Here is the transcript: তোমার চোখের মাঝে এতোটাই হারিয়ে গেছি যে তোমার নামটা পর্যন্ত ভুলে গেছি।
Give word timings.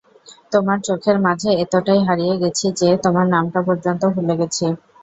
তোমার 0.51 0.77
চোখের 0.87 1.17
মাঝে 1.25 1.49
এতোটাই 1.63 2.01
হারিয়ে 2.07 2.35
গেছি 2.41 2.65
যে 2.79 2.89
তোমার 3.03 3.25
নামটা 3.33 3.59
পর্যন্ত 3.67 4.01
ভুলে 4.13 4.35
গেছি। 4.41 4.65